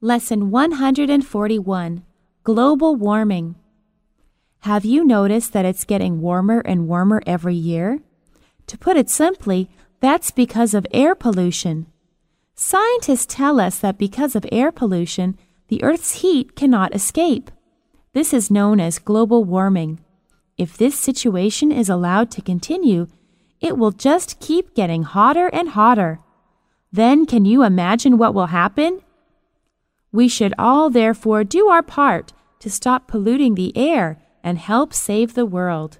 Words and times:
Lesson 0.00 0.50
141 0.50 2.04
Global 2.42 2.96
Warming. 2.96 3.54
Have 4.60 4.84
you 4.84 5.04
noticed 5.04 5.52
that 5.52 5.64
it's 5.64 5.84
getting 5.84 6.20
warmer 6.20 6.60
and 6.60 6.88
warmer 6.88 7.22
every 7.26 7.54
year? 7.54 8.00
To 8.66 8.76
put 8.76 8.98
it 8.98 9.08
simply, 9.08 9.70
that's 10.00 10.30
because 10.30 10.74
of 10.74 10.86
air 10.90 11.14
pollution. 11.14 11.86
Scientists 12.54 13.24
tell 13.26 13.58
us 13.58 13.78
that 13.78 13.96
because 13.96 14.36
of 14.36 14.44
air 14.52 14.70
pollution, 14.70 15.38
the 15.68 15.82
Earth's 15.82 16.20
heat 16.20 16.54
cannot 16.54 16.94
escape. 16.94 17.50
This 18.12 18.34
is 18.34 18.50
known 18.50 18.80
as 18.80 18.98
global 18.98 19.44
warming. 19.44 20.00
If 20.58 20.76
this 20.76 20.98
situation 20.98 21.72
is 21.72 21.88
allowed 21.88 22.30
to 22.32 22.42
continue, 22.42 23.06
it 23.60 23.78
will 23.78 23.92
just 23.92 24.38
keep 24.40 24.74
getting 24.74 25.04
hotter 25.04 25.46
and 25.46 25.70
hotter. 25.70 26.18
Then 26.92 27.24
can 27.24 27.46
you 27.46 27.62
imagine 27.62 28.18
what 28.18 28.34
will 28.34 28.46
happen? 28.46 29.00
We 30.14 30.28
should 30.28 30.54
all 30.56 30.90
therefore 30.90 31.42
do 31.42 31.66
our 31.66 31.82
part 31.82 32.32
to 32.60 32.70
stop 32.70 33.08
polluting 33.08 33.56
the 33.56 33.76
air 33.76 34.22
and 34.44 34.58
help 34.58 34.94
save 34.94 35.34
the 35.34 35.44
world. 35.44 35.98